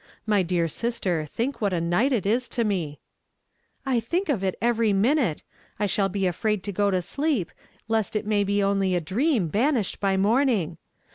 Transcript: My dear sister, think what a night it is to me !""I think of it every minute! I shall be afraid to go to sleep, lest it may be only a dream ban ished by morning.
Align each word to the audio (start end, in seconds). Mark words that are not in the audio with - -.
My 0.25 0.41
dear 0.41 0.67
sister, 0.67 1.27
think 1.27 1.61
what 1.61 1.73
a 1.73 1.79
night 1.79 2.11
it 2.11 2.25
is 2.25 2.47
to 2.49 2.63
me 2.63 2.99
!""I 3.95 3.99
think 3.99 4.29
of 4.29 4.43
it 4.43 4.55
every 4.59 4.93
minute! 4.93 5.43
I 5.79 5.85
shall 5.85 6.09
be 6.09 6.25
afraid 6.25 6.63
to 6.63 6.71
go 6.71 6.89
to 6.89 7.03
sleep, 7.03 7.51
lest 7.87 8.15
it 8.15 8.25
may 8.25 8.43
be 8.43 8.63
only 8.63 8.95
a 8.95 8.99
dream 8.99 9.47
ban 9.47 9.75
ished 9.75 9.99
by 9.99 10.17
morning. 10.17 10.79